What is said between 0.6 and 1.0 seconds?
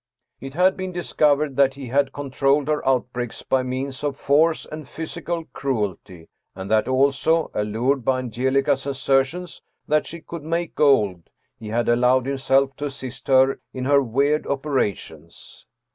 been